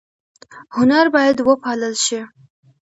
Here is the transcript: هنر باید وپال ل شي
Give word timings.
هنر 0.77 1.05
باید 1.15 1.37
وپال 1.47 1.79
ل 1.91 1.93
شي 2.05 2.21